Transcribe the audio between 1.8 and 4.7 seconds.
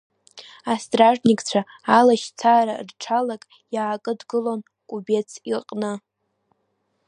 алашьцара рҽалак иаакыдгылон